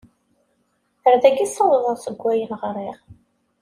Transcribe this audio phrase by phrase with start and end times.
[1.07, 2.97] Ar dagi i ssawḍeɣ seg wayen ɣriɣ.